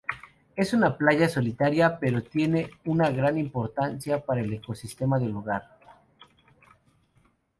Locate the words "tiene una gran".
2.23-3.37